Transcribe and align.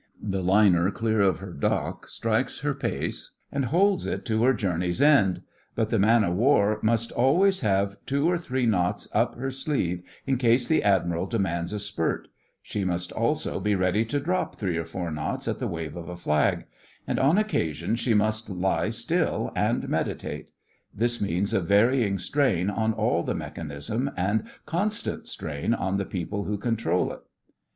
The 0.19 0.41
liner 0.41 0.89
clear 0.89 1.21
of 1.21 1.37
her 1.41 1.53
dock 1.53 2.09
strikes 2.09 2.61
her 2.61 2.73
pace 2.73 3.33
and 3.51 3.65
holds 3.65 4.07
it 4.07 4.25
to 4.25 4.43
her 4.45 4.51
journey's 4.55 4.99
end, 4.99 5.43
but 5.75 5.91
the 5.91 5.99
man 5.99 6.23
of 6.23 6.33
war 6.33 6.79
must 6.81 7.11
always 7.11 7.59
have 7.59 7.97
two 8.07 8.27
or 8.27 8.39
three 8.39 8.65
knots 8.65 9.07
up 9.13 9.35
her 9.35 9.51
sleeve 9.51 10.01
in 10.25 10.37
case 10.37 10.67
the 10.67 10.81
Admiral 10.81 11.27
demands 11.27 11.71
a 11.71 11.77
spurt; 11.77 12.29
she 12.63 12.83
must 12.83 13.11
also 13.11 13.59
be 13.59 13.75
ready 13.75 14.03
to 14.05 14.19
drop 14.19 14.55
three 14.55 14.75
or 14.75 14.85
four 14.85 15.11
knots 15.11 15.47
at 15.47 15.59
the 15.59 15.67
wave 15.67 15.95
of 15.95 16.09
a 16.09 16.17
flag; 16.17 16.65
and 17.05 17.19
on 17.19 17.37
occasion 17.37 17.95
she 17.95 18.15
must 18.15 18.49
lie 18.49 18.89
still 18.89 19.51
and 19.55 19.87
meditate. 19.87 20.49
This 20.91 21.21
means 21.21 21.53
a 21.53 21.61
varying 21.61 22.17
strain 22.17 22.71
on 22.71 22.91
all 22.91 23.21
the 23.21 23.35
mechanism, 23.35 24.09
and 24.17 24.45
constant 24.65 25.27
strain 25.27 25.75
on 25.75 25.97
the 25.97 26.05
people 26.05 26.45
who 26.45 26.57
control 26.57 27.13
it. 27.13 27.21